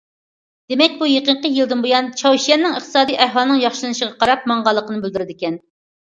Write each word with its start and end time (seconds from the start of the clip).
دېمەك، 0.71 0.93
بۇ 1.01 1.07
يېقىنقى 1.09 1.49
يىلدىن 1.57 1.83
بۇيان 1.83 2.07
چاۋشيەننىڭ 2.21 2.77
ئىقتىسادىي 2.77 3.19
ئەھۋالىنىڭ 3.25 3.59
ياخشىلىنىشىغا 3.65 4.09
قاراپ 4.23 4.47
ماڭغانلىقىنى 4.53 5.03
بىلدۈرىدىكەن. 5.05 5.59